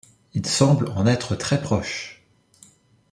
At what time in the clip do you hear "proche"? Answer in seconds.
1.61-2.23